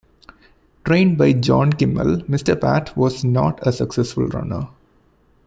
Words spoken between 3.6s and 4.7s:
a successful runner.